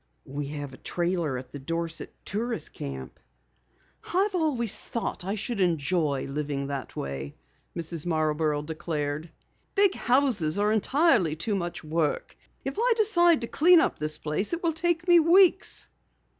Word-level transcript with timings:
"We 0.25 0.47
have 0.47 0.73
a 0.73 0.77
trailer 0.77 1.37
at 1.37 1.51
the 1.51 1.59
Dorset 1.59 2.11
Tourist 2.25 2.73
Camp." 2.73 3.19
"I've 4.11 4.33
always 4.33 4.75
thought 4.75 5.23
I 5.23 5.35
should 5.35 5.59
enjoy 5.59 6.25
living 6.25 6.65
that 6.65 6.95
way," 6.95 7.35
Mrs. 7.77 8.07
Marborough 8.07 8.63
declared. 8.63 9.29
"Big 9.75 9.93
houses 9.93 10.57
are 10.57 10.71
entirely 10.71 11.35
too 11.35 11.53
much 11.53 11.83
work. 11.83 12.35
If 12.65 12.77
I 12.79 12.93
decide 12.97 13.41
to 13.41 13.47
clean 13.47 13.79
up 13.79 13.99
this 13.99 14.17
place, 14.17 14.53
it 14.53 14.63
will 14.63 14.73
take 14.73 15.07
me 15.07 15.19
weeks." 15.19 15.87